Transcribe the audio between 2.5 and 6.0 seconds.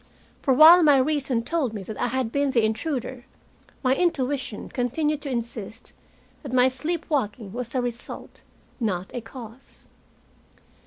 intruder, my intuition continued to insist